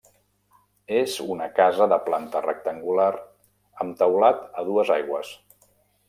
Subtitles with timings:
[0.99, 3.09] És una casa de planta rectangular,
[3.85, 5.35] amb teulat a dues aigües.